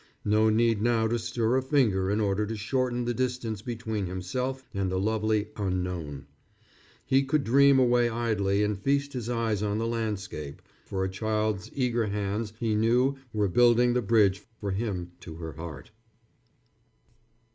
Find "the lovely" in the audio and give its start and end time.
4.91-5.49